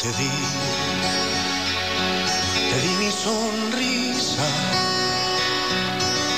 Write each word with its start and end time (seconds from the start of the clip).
te 0.00 0.08
di, 0.12 0.30
te 2.70 2.80
di 2.80 2.92
mi 3.00 3.10
sonrisa, 3.10 4.48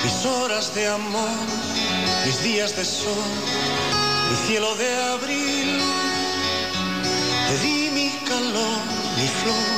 mis 0.03 0.27
horas 0.27 0.75
de 0.75 0.88
amor, 0.88 1.38
mis 2.27 2.43
días 2.43 2.75
de 2.75 2.85
sol, 2.85 3.30
mi 4.30 4.37
cielo 4.46 4.75
de 4.75 4.90
abril, 5.14 5.80
te 7.48 7.59
di 7.64 7.91
mi 7.93 8.11
calor, 8.27 8.80
mi 9.19 9.29
flor, 9.41 9.71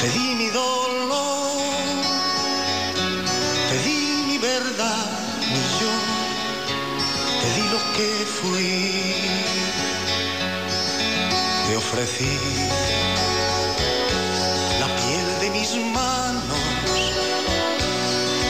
te 0.00 0.08
di 0.10 0.34
mi 0.34 0.48
dolor, 0.50 2.02
te 3.70 3.76
di 3.88 4.24
mi 4.26 4.36
verdad, 4.36 5.08
mi 5.50 5.62
yo, 5.80 5.94
te 7.40 7.48
di 7.56 7.64
lo 7.72 7.80
que 7.96 8.08
fui 8.36 9.33
la 11.96 12.02
piel 14.96 15.28
de 15.40 15.50
mis 15.50 15.76
manos, 15.92 16.58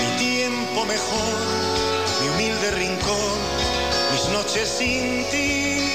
mi 0.00 0.16
tiempo 0.16 0.86
mejor, 0.86 1.36
mi 2.22 2.28
humilde 2.30 2.70
rincón, 2.70 3.38
mis 4.12 4.28
noches 4.30 4.66
sin 4.66 5.26
ti, 5.30 5.93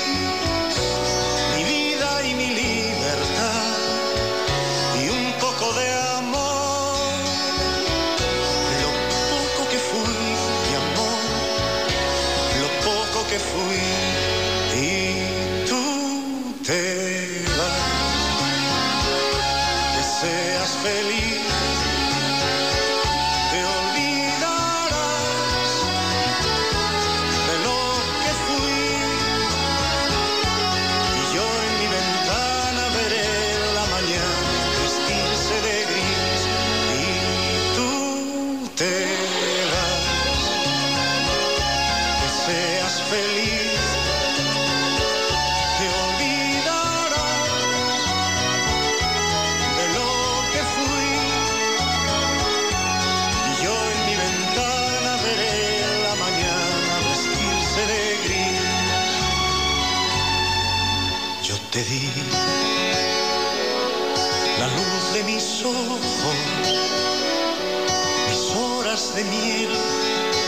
miel, 69.23 69.69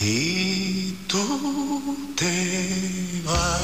y 0.00 0.92
tú 1.06 2.14
te 2.16 3.22
vas. 3.26 3.60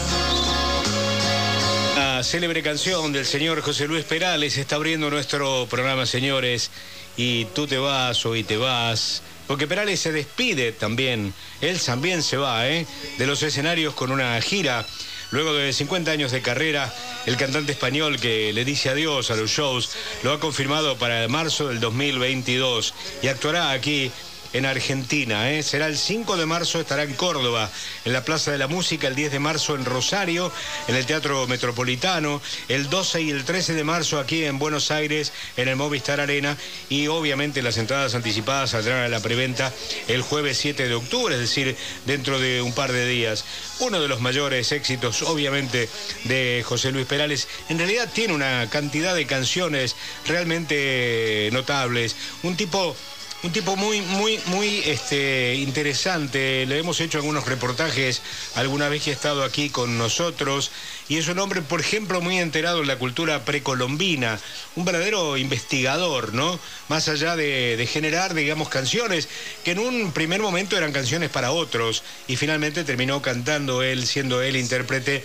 La 1.96 2.22
célebre 2.22 2.62
canción 2.62 3.10
del 3.12 3.24
señor 3.24 3.62
José 3.62 3.86
Luis 3.86 4.04
Perales 4.04 4.58
está 4.58 4.76
abriendo 4.76 5.08
nuestro 5.08 5.66
programa, 5.70 6.04
señores. 6.04 6.70
Y 7.16 7.46
tú 7.46 7.66
te 7.66 7.78
vas, 7.78 8.26
hoy 8.26 8.44
te 8.44 8.58
vas. 8.58 9.22
Porque 9.46 9.66
Perales 9.66 10.00
se 10.00 10.12
despide 10.12 10.72
también. 10.72 11.32
Él 11.62 11.80
también 11.80 12.22
se 12.22 12.36
va, 12.36 12.68
¿eh? 12.68 12.86
De 13.16 13.26
los 13.26 13.42
escenarios 13.42 13.94
con 13.94 14.12
una 14.12 14.38
gira. 14.42 14.84
Luego 15.30 15.54
de 15.54 15.72
50 15.72 16.10
años 16.10 16.32
de 16.32 16.42
carrera, 16.42 16.92
el 17.26 17.36
cantante 17.36 17.72
español 17.72 18.20
que 18.20 18.52
le 18.52 18.64
dice 18.64 18.90
adiós 18.90 19.30
a 19.30 19.36
los 19.36 19.50
shows 19.50 19.90
lo 20.22 20.32
ha 20.32 20.40
confirmado 20.40 20.96
para 20.96 21.26
marzo 21.28 21.68
del 21.68 21.80
2022 21.80 22.94
y 23.22 23.28
actuará 23.28 23.70
aquí 23.72 24.12
en 24.56 24.66
Argentina. 24.66 25.50
¿eh? 25.50 25.62
Será 25.62 25.86
el 25.86 25.98
5 25.98 26.36
de 26.36 26.46
marzo, 26.46 26.80
estará 26.80 27.02
en 27.02 27.14
Córdoba, 27.14 27.70
en 28.04 28.12
la 28.12 28.24
Plaza 28.24 28.50
de 28.50 28.58
la 28.58 28.68
Música, 28.68 29.08
el 29.08 29.14
10 29.14 29.32
de 29.32 29.38
marzo 29.38 29.74
en 29.74 29.84
Rosario, 29.84 30.50
en 30.88 30.96
el 30.96 31.04
Teatro 31.04 31.46
Metropolitano, 31.46 32.40
el 32.68 32.88
12 32.88 33.22
y 33.22 33.30
el 33.30 33.44
13 33.44 33.74
de 33.74 33.84
marzo 33.84 34.18
aquí 34.18 34.44
en 34.44 34.58
Buenos 34.58 34.90
Aires, 34.90 35.32
en 35.56 35.68
el 35.68 35.76
Movistar 35.76 36.20
Arena, 36.20 36.56
y 36.88 37.06
obviamente 37.08 37.62
las 37.62 37.76
entradas 37.76 38.14
anticipadas 38.14 38.70
saldrán 38.70 39.04
a 39.04 39.08
la 39.08 39.20
preventa 39.20 39.72
el 40.08 40.22
jueves 40.22 40.56
7 40.58 40.88
de 40.88 40.94
octubre, 40.94 41.34
es 41.34 41.40
decir, 41.40 41.76
dentro 42.06 42.38
de 42.38 42.62
un 42.62 42.72
par 42.72 42.92
de 42.92 43.06
días. 43.06 43.44
Uno 43.80 44.00
de 44.00 44.08
los 44.08 44.20
mayores 44.20 44.72
éxitos, 44.72 45.22
obviamente, 45.22 45.88
de 46.24 46.62
José 46.66 46.92
Luis 46.92 47.06
Perales. 47.06 47.46
En 47.68 47.78
realidad 47.78 48.08
tiene 48.12 48.32
una 48.32 48.68
cantidad 48.70 49.14
de 49.14 49.26
canciones 49.26 49.96
realmente 50.26 51.50
notables. 51.52 52.16
Un 52.42 52.56
tipo 52.56 52.96
un 53.46 53.52
tipo 53.52 53.76
muy, 53.76 54.00
muy, 54.00 54.40
muy 54.46 54.82
este, 54.86 55.54
interesante. 55.54 56.66
Le 56.66 56.78
hemos 56.78 57.00
hecho 57.00 57.18
algunos 57.18 57.46
reportajes 57.46 58.20
alguna 58.56 58.88
vez 58.88 59.04
que 59.04 59.10
ha 59.10 59.12
estado 59.12 59.44
aquí 59.44 59.70
con 59.70 59.96
nosotros. 59.98 60.72
Y 61.08 61.18
es 61.18 61.28
un 61.28 61.38
hombre, 61.38 61.62
por 61.62 61.80
ejemplo, 61.80 62.20
muy 62.20 62.38
enterado 62.38 62.80
en 62.80 62.88
la 62.88 62.98
cultura 62.98 63.44
precolombina. 63.44 64.40
Un 64.74 64.84
verdadero 64.84 65.36
investigador, 65.36 66.34
¿no? 66.34 66.58
Más 66.88 67.08
allá 67.08 67.36
de, 67.36 67.76
de 67.76 67.86
generar, 67.86 68.34
digamos, 68.34 68.68
canciones 68.68 69.28
que 69.64 69.70
en 69.70 69.78
un 69.78 70.10
primer 70.10 70.40
momento 70.40 70.76
eran 70.76 70.90
canciones 70.90 71.30
para 71.30 71.52
otros. 71.52 72.02
Y 72.26 72.34
finalmente 72.34 72.82
terminó 72.82 73.22
cantando 73.22 73.84
él, 73.84 74.08
siendo 74.08 74.42
él 74.42 74.56
intérprete 74.56 75.24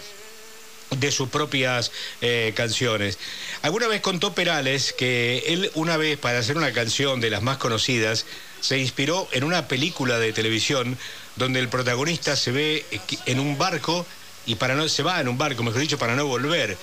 de 0.98 1.12
sus 1.12 1.30
propias 1.30 1.92
eh, 2.22 2.54
canciones. 2.56 3.18
Alguna 3.62 3.88
vez 3.88 4.02
contó 4.02 4.34
Perales 4.34 4.94
que 4.94 5.44
él 5.48 5.72
una 5.74 5.98
vez 5.98 6.18
para 6.18 6.40
hacer 6.40 6.58
una 6.58 6.74
canción 6.74 7.22
de 7.22 7.30
las 7.30 7.42
más 7.42 7.58
conocidas 7.58 8.26
se 8.60 8.78
inspiró 8.78 9.28
en 9.32 9.44
una 9.44 9.68
película 9.68 10.20
de 10.20 10.34
televisión 10.34 10.98
donde 11.36 11.60
el 11.60 11.70
protagonista 11.70 12.36
se 12.36 12.52
ve 12.52 12.86
en 13.26 13.40
un 13.40 13.58
barco 13.58 14.06
y 14.46 14.56
para 14.56 14.76
no 14.76 14.88
se 14.90 15.04
va 15.04 15.20
en 15.22 15.28
un 15.28 15.38
barco, 15.38 15.64
mejor 15.64 15.82
dicho, 15.82 15.98
para 15.98 16.16
no 16.16 16.26
volver. 16.26 16.78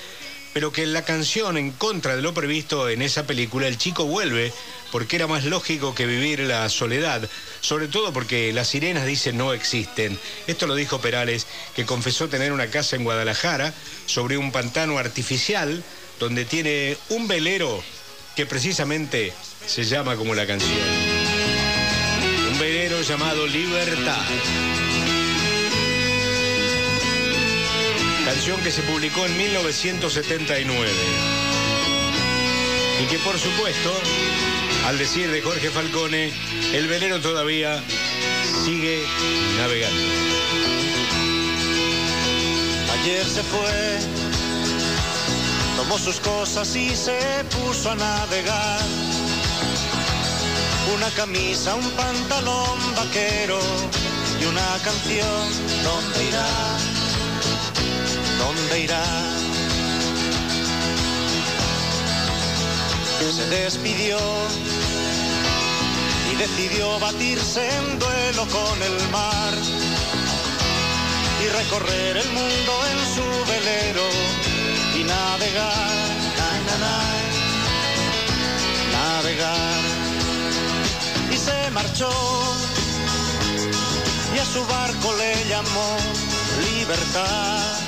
Pero 0.59 0.73
que 0.73 0.87
la 0.87 1.05
canción, 1.05 1.57
en 1.57 1.71
contra 1.71 2.17
de 2.17 2.23
lo 2.23 2.35
previsto 2.35 2.89
en 2.89 3.01
esa 3.01 3.29
película, 3.29 3.69
el 3.69 3.79
chico 3.79 4.07
vuelve 4.07 4.53
porque 4.91 5.15
era 5.15 5.29
más 5.29 5.45
lógico 5.45 5.95
que 5.95 6.05
vivir 6.05 6.41
la 6.41 6.69
soledad, 6.69 7.31
sobre 7.61 7.87
todo 7.87 8.13
porque 8.13 8.53
las 8.53 8.67
sirenas 8.67 9.07
dicen 9.07 9.39
no 9.39 9.53
existen. 9.53 10.19
Esto 10.49 10.67
lo 10.67 10.75
dijo 10.75 11.01
Perales, 11.01 11.47
que 11.77 11.87
confesó 11.87 12.29
tener 12.29 12.51
una 12.51 12.67
casa 12.71 12.97
en 12.97 13.05
Guadalajara 13.05 13.73
sobre 14.07 14.37
un 14.37 14.51
pantano 14.51 14.99
artificial 14.99 15.85
donde 16.19 16.45
tiene 16.45 16.97
un 17.11 17.29
velero 17.29 17.81
que 18.35 18.45
precisamente 18.45 19.33
se 19.65 19.85
llama 19.85 20.17
como 20.17 20.35
la 20.35 20.45
canción. 20.45 20.77
Un 22.51 22.59
velero 22.59 23.01
llamado 23.03 23.47
Libertad. 23.47 24.27
Que 28.39 28.71
se 28.71 28.83
publicó 28.83 29.27
en 29.27 29.37
1979. 29.37 30.91
Y 33.03 33.07
que 33.07 33.19
por 33.19 33.39
supuesto, 33.39 33.93
al 34.87 34.97
decir 34.97 35.31
de 35.31 35.43
Jorge 35.43 35.71
Falcone, 35.71 36.33
el 36.73 36.87
velero 36.87 37.21
todavía 37.21 37.83
sigue 38.65 39.05
navegando. 39.59 40.03
Ayer 43.01 43.25
se 43.27 43.43
fue, 43.43 43.99
tomó 45.77 45.99
sus 45.99 46.19
cosas 46.21 46.75
y 46.75 46.97
se 46.97 47.19
puso 47.51 47.91
a 47.91 47.97
navegar. 47.97 48.81
Una 50.95 51.11
camisa, 51.11 51.75
un 51.75 51.91
pantalón 51.91 52.95
vaquero 52.97 53.61
y 54.41 54.45
una 54.47 54.79
canción. 54.83 55.49
¿Dónde 55.85 56.29
irá? 56.29 56.78
¿Dónde? 58.69 58.99
Se 63.33 63.47
despidió 63.47 64.19
y 66.33 66.37
decidió 66.37 66.99
batirse 66.99 67.67
en 67.67 67.99
duelo 67.99 68.47
con 68.47 68.83
el 68.83 69.09
mar 69.11 69.55
y 71.43 71.49
recorrer 71.49 72.17
el 72.19 72.31
mundo 72.31 72.73
en 72.91 72.99
su 73.15 73.25
velero 73.51 74.07
y 74.99 75.05
navegar, 75.05 76.09
na, 76.39 76.51
na, 76.67 76.77
na, 76.85 76.97
navegar. 78.93 79.81
Y 81.33 81.37
se 81.37 81.71
marchó 81.71 82.11
y 84.35 84.39
a 84.39 84.45
su 84.45 84.65
barco 84.67 85.15
le 85.17 85.49
llamó 85.49 85.97
libertad 86.75 87.88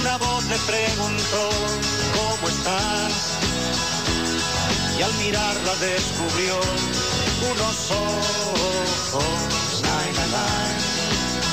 Una 0.00 0.16
voz 0.16 0.44
le 0.46 0.56
preguntó, 0.60 1.50
¿cómo 2.14 2.48
estás? 2.48 3.12
Y 4.98 5.02
al 5.02 5.12
mirarla 5.14 5.74
descubrió 5.76 6.58
unos 7.52 7.90
ojos, 7.90 9.82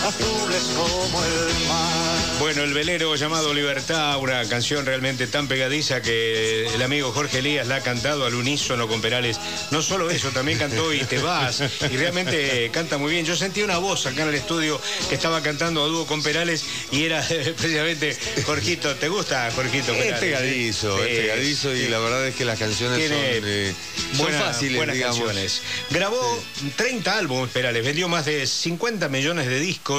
azules 0.06 0.63
como 0.75 1.24
el 1.24 1.68
mar. 1.68 2.01
Bueno, 2.39 2.63
el 2.63 2.74
velero 2.74 3.15
llamado 3.15 3.53
Libertad, 3.53 4.18
una 4.18 4.44
canción 4.50 4.83
realmente 4.86 5.27
tan 5.27 5.48
pegadiza 5.48 6.01
que 6.01 6.65
el 6.74 6.81
amigo 6.81 7.12
Jorge 7.12 7.38
Elías 7.39 7.68
la 7.68 7.75
ha 7.75 7.81
cantado 7.81 8.25
al 8.25 8.33
unísono 8.33 8.88
con 8.88 9.00
Perales. 9.00 9.39
No 9.69 9.83
solo 9.83 10.09
eso, 10.09 10.30
también 10.31 10.57
cantó 10.57 10.92
Y 10.92 11.01
te 11.03 11.19
vas. 11.19 11.62
Y 11.92 11.98
realmente 11.98 12.69
canta 12.74 12.98
muy 12.98 13.12
bien. 13.12 13.25
Yo 13.27 13.36
sentí 13.36 13.62
una 13.62 13.77
voz 13.77 14.07
acá 14.07 14.24
en 14.24 14.30
el 14.30 14.36
estudio 14.36 14.81
que 15.07 15.15
estaba 15.15 15.42
cantando 15.44 15.83
a 15.83 15.88
dúo 15.88 16.07
con 16.07 16.24
Perales 16.24 16.65
y 16.92 17.03
era 17.06 17.21
precisamente 17.27 18.18
Jorgito. 18.44 18.95
¿Te 18.95 19.07
gusta 19.07 19.51
Jorgito 19.56 19.94
Es 19.94 20.19
pegadizo, 20.19 20.98
Sí, 20.98 21.03
es 21.09 21.19
pegadizo 21.19 21.75
y 21.75 21.88
la 21.89 22.00
verdad 22.00 22.27
es 22.27 22.36
que 22.36 22.44
las 22.45 22.57
canciones 22.57 22.98
Tiene 22.98 23.36
son, 23.39 23.44
eh, 23.48 23.74
son 24.10 24.17
buena- 24.17 24.41
fáciles, 24.41 24.77
buenas 24.77 24.96
digamos. 24.96 25.17
canciones. 25.17 25.62
Grabó 25.91 26.43
30 26.75 27.17
álbumes, 27.20 27.51
Perales, 27.51 27.86
vendió 27.86 28.08
más 28.10 28.25
de 28.25 28.48
50 28.48 29.10
millones 29.10 29.48
de 29.48 29.60
discos 29.60 29.90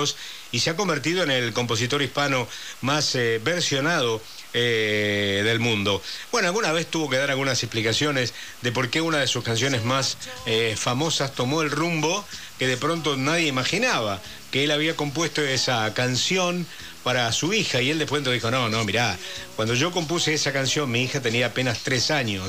y 0.51 0.61
se 0.61 0.71
ha 0.71 0.77
convertido 0.77 1.23
en 1.23 1.31
el 1.31 1.53
compositor 1.53 2.03
hispano 2.03 2.49
más 2.81 3.15
eh, 3.15 3.41
versionado 3.43 4.23
eh, 4.55 5.43
del 5.45 5.61
mundo. 5.61 6.03
Bueno, 6.31 6.49
alguna 6.49 6.73
vez 6.73 6.87
tuvo 6.87 7.09
que 7.11 7.17
dar 7.17 7.31
algunas 7.31 7.63
explicaciones 7.63 8.35
de 8.63 8.73
por 8.73 8.89
qué 8.91 9.01
una 9.01 9.19
de 9.19 9.27
sus 9.27 9.45
canciones 9.45 9.85
más 9.85 10.17
eh, 10.47 10.75
famosas 10.79 11.35
tomó 11.35 11.63
el 11.63 11.71
rumbo 11.71 12.25
que 12.59 12.67
de 12.67 12.77
pronto 12.77 13.17
nadie 13.17 13.49
imaginaba, 13.49 14.21
que 14.51 14.65
él 14.65 14.71
había 14.71 14.97
compuesto 14.97 15.43
esa 15.43 15.93
canción 15.95 16.67
para 17.03 17.31
su 17.33 17.53
hija 17.53 17.81
y 17.83 17.91
él 17.91 17.99
después 17.99 18.23
dijo, 18.25 18.51
no, 18.51 18.69
no, 18.69 18.85
mirá, 18.85 19.19
cuando 19.57 19.75
yo 19.75 19.91
compuse 19.91 20.35
esa 20.35 20.53
canción 20.53 20.91
mi 20.91 21.03
hija 21.03 21.21
tenía 21.21 21.47
apenas 21.47 21.81
tres 21.83 22.11
años 22.11 22.45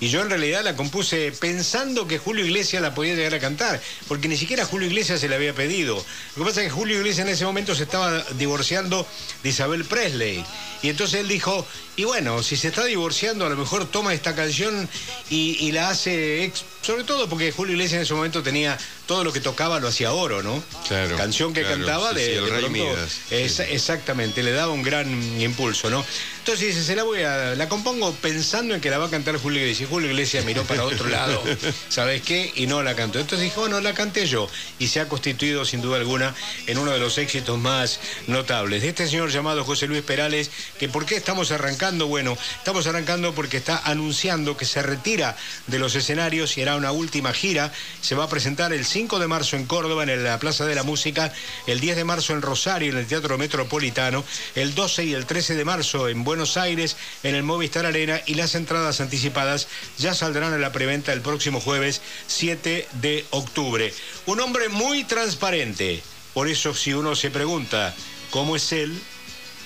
y 0.00 0.08
yo 0.08 0.22
en 0.22 0.30
realidad 0.30 0.64
la 0.64 0.74
compuse 0.76 1.32
pensando 1.32 2.06
que 2.08 2.18
Julio 2.18 2.44
Iglesias 2.46 2.80
la 2.82 2.94
podía 2.94 3.14
llegar 3.14 3.34
a 3.34 3.38
cantar, 3.40 3.80
porque 4.08 4.28
ni 4.28 4.36
siquiera 4.36 4.64
Julio 4.64 4.88
Iglesias 4.88 5.20
se 5.20 5.28
la 5.28 5.36
había 5.36 5.54
pedido. 5.54 5.96
Lo 6.36 6.44
que 6.44 6.48
pasa 6.48 6.60
es 6.62 6.68
que 6.68 6.72
Julio 6.72 6.96
Iglesias 6.98 7.26
en 7.26 7.32
ese 7.34 7.44
momento 7.44 7.74
se 7.74 7.82
estaba 7.82 8.22
divorciando 8.38 9.06
de 9.42 9.48
Isabel 9.48 9.84
Presley 9.84 10.44
y 10.82 10.88
entonces 10.88 11.20
él 11.20 11.28
dijo, 11.28 11.66
y 11.96 12.04
bueno, 12.04 12.42
si 12.42 12.56
se 12.56 12.68
está 12.68 12.84
divorciando 12.86 13.44
a 13.44 13.50
lo 13.50 13.56
mejor 13.56 13.90
toma 13.90 14.14
esta 14.14 14.34
canción 14.34 14.88
y, 15.28 15.56
y 15.60 15.72
la 15.72 15.90
hace, 15.90 16.44
ex- 16.44 16.64
sobre 16.80 17.04
todo 17.04 17.28
porque 17.28 17.52
Julio 17.52 17.74
Iglesias 17.74 17.98
en 17.98 18.02
ese 18.04 18.14
momento 18.14 18.42
tenía 18.42 18.78
todo 19.10 19.24
lo 19.24 19.32
que 19.32 19.40
tocaba 19.40 19.80
lo 19.80 19.88
hacía 19.88 20.12
oro, 20.12 20.40
¿no? 20.40 20.62
Claro, 20.86 21.16
Canción 21.16 21.52
que 21.52 21.62
claro, 21.62 21.78
cantaba 21.78 22.10
sí, 22.10 22.14
de, 22.14 22.24
sí, 22.26 22.30
el 22.30 22.44
de 22.44 22.50
Rey 22.52 22.60
pronto- 22.60 22.70
Midas, 22.70 23.18
es- 23.32 23.54
sí. 23.56 23.62
Exactamente, 23.70 24.40
le 24.44 24.52
daba 24.52 24.72
un 24.72 24.84
gran 24.84 25.40
impulso, 25.40 25.90
¿no? 25.90 26.06
Entonces 26.40 26.68
dice, 26.68 26.82
se 26.82 26.96
la 26.96 27.02
voy 27.02 27.20
a, 27.20 27.54
la 27.54 27.68
compongo 27.68 28.14
pensando 28.14 28.74
en 28.74 28.80
que 28.80 28.88
la 28.88 28.96
va 28.96 29.06
a 29.06 29.10
cantar 29.10 29.36
Julio 29.36 29.60
Iglesias. 29.60 29.88
Y 29.88 29.92
Julio 29.92 30.08
Iglesias 30.08 30.42
miró 30.46 30.64
para 30.64 30.84
otro 30.84 31.06
lado, 31.06 31.42
¿sabes 31.90 32.22
qué? 32.22 32.50
Y 32.56 32.66
no 32.66 32.82
la 32.82 32.96
cantó. 32.96 33.20
Entonces 33.20 33.44
dijo, 33.44 33.60
bueno, 33.60 33.78
la 33.80 33.92
canté 33.92 34.26
yo. 34.26 34.48
Y 34.78 34.88
se 34.88 35.00
ha 35.00 35.08
constituido 35.08 35.66
sin 35.66 35.82
duda 35.82 35.98
alguna 35.98 36.34
en 36.66 36.78
uno 36.78 36.92
de 36.92 36.98
los 36.98 37.18
éxitos 37.18 37.58
más 37.58 38.00
notables. 38.26 38.80
De 38.80 38.88
este 38.88 39.06
señor 39.06 39.30
llamado 39.30 39.64
José 39.64 39.86
Luis 39.86 40.00
Perales, 40.00 40.50
que 40.78 40.88
¿por 40.88 41.04
qué 41.04 41.16
estamos 41.16 41.50
arrancando? 41.50 42.06
Bueno, 42.06 42.38
estamos 42.56 42.86
arrancando 42.86 43.34
porque 43.34 43.58
está 43.58 43.76
anunciando 43.84 44.56
que 44.56 44.64
se 44.64 44.82
retira 44.82 45.36
de 45.66 45.78
los 45.78 45.94
escenarios 45.94 46.56
y 46.56 46.62
hará 46.62 46.76
una 46.76 46.90
última 46.90 47.34
gira. 47.34 47.70
Se 48.00 48.14
va 48.14 48.24
a 48.24 48.28
presentar 48.30 48.72
el 48.72 48.86
5 48.86 49.18
de 49.18 49.28
marzo 49.28 49.56
en 49.56 49.66
Córdoba, 49.66 50.04
en 50.04 50.24
la 50.24 50.38
Plaza 50.38 50.64
de 50.64 50.74
la 50.74 50.84
Música, 50.84 51.34
el 51.66 51.80
10 51.80 51.96
de 51.96 52.04
marzo 52.04 52.32
en 52.32 52.40
Rosario, 52.40 52.92
en 52.92 52.96
el 52.96 53.06
Teatro 53.06 53.36
Metropolitano, 53.36 54.24
el 54.54 54.74
12 54.74 55.04
y 55.04 55.12
el 55.12 55.26
13 55.26 55.54
de 55.54 55.64
marzo 55.66 56.08
en 56.08 56.24
Buenos 56.30 56.56
Aires 56.56 56.96
en 57.24 57.34
el 57.34 57.42
Movistar 57.42 57.86
Arena 57.86 58.20
y 58.24 58.34
las 58.34 58.54
entradas 58.54 59.00
anticipadas 59.00 59.66
ya 59.98 60.14
saldrán 60.14 60.52
a 60.52 60.58
la 60.58 60.70
preventa 60.70 61.12
el 61.12 61.22
próximo 61.22 61.60
jueves 61.60 62.02
7 62.28 62.86
de 63.02 63.24
octubre. 63.30 63.92
Un 64.26 64.38
hombre 64.38 64.68
muy 64.68 65.02
transparente, 65.02 66.00
por 66.32 66.46
eso 66.46 66.72
si 66.72 66.94
uno 66.94 67.16
se 67.16 67.32
pregunta 67.32 67.96
cómo 68.30 68.54
es 68.54 68.70
él, 68.70 68.96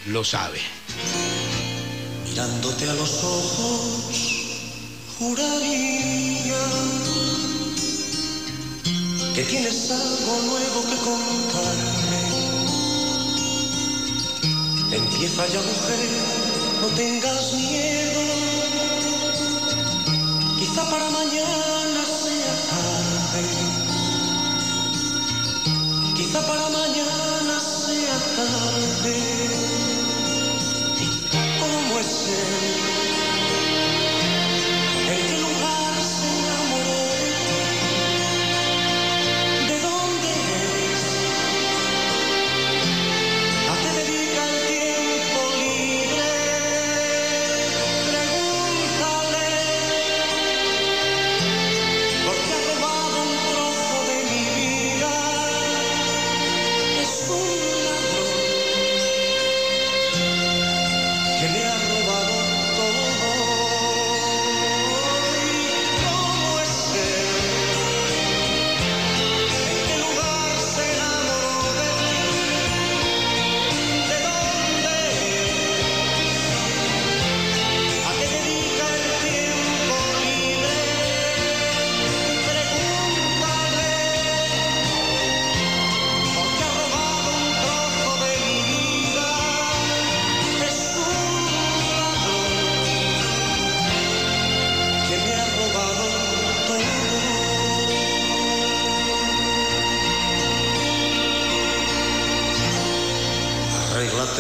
lo 0.07 0.25
sabe. 0.25 0.59
Mirándote 2.31 2.89
a 2.89 2.95
los 2.95 3.13
ojos, 3.23 4.15
juraría 5.19 6.65
que 9.35 9.43
tienes 9.43 9.91
algo 9.91 10.43
nuevo 10.47 10.83
que 10.89 10.97
contarme. 10.97 12.05
Empieza 14.97 15.47
ya 15.49 15.61
mujer, 15.61 16.44
no 16.85 16.91
tengas 16.95 17.53
miedo. 17.55 18.21
Quizá 20.59 20.83
para 20.91 21.09
mañana 21.11 22.03
sea 22.23 22.55
tarde. 22.73 23.45
Quizá 26.15 26.41
para 26.47 26.69
mañana 26.69 27.55
sea 27.61 28.19
tarde. 28.39 29.17
¿Y 31.05 31.09
cómo 31.61 32.01
es 32.01 32.29
él? 32.29 33.14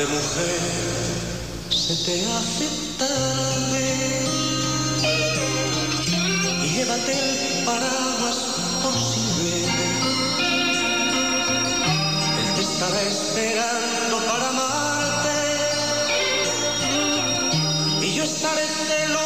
Arréglate 0.04 0.06
mujer, 0.06 0.60
se 1.70 1.94
te 2.04 2.14
hace 2.32 2.68
y 6.62 6.66
llévate 6.68 7.12
el 7.12 7.64
paraguas 7.64 8.38
por 8.82 8.92
si 8.92 9.20
llueve. 9.36 9.86
Él 12.40 12.48
te 12.54 12.62
estará 12.62 13.00
esperando 13.02 14.16
para 14.28 14.48
amarte 14.48 15.36
y 18.02 18.14
yo 18.14 18.24
estaré 18.24 18.66
celoso 18.88 19.23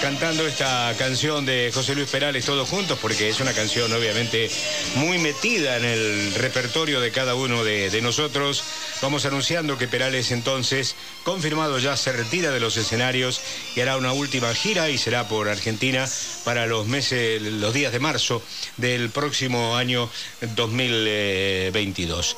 cantando 0.00 0.46
esta 0.46 0.94
canción 0.96 1.44
de 1.44 1.70
José 1.74 1.94
Luis 1.94 2.08
Perales 2.08 2.44
todos 2.44 2.68
juntos, 2.68 2.98
porque 3.00 3.28
es 3.28 3.40
una 3.40 3.52
canción 3.52 3.92
obviamente 3.92 4.50
muy 4.96 5.18
metida 5.18 5.76
en 5.76 5.84
el 5.84 6.34
repertorio 6.34 7.00
de 7.00 7.10
cada 7.10 7.34
uno 7.34 7.64
de, 7.64 8.00
nosotros, 8.02 8.62
vamos 9.02 9.24
anunciando 9.24 9.76
que 9.76 9.88
Perales 9.88 10.30
entonces, 10.30 10.94
confirmado 11.24 11.78
ya, 11.78 11.96
se 11.96 12.12
retira 12.12 12.50
de 12.50 12.60
los 12.60 12.76
escenarios 12.76 13.40
y 13.74 13.80
hará 13.80 13.96
una 13.96 14.12
última 14.12 14.54
gira 14.54 14.88
y 14.90 14.98
será 14.98 15.28
por 15.28 15.48
Argentina 15.48 16.08
para 16.44 16.66
los 16.66 16.86
meses, 16.86 17.42
los 17.42 17.74
días 17.74 17.92
de 17.92 17.98
marzo 17.98 18.42
del 18.76 19.10
próximo 19.10 19.76
año 19.76 20.08
2022. 20.54 22.36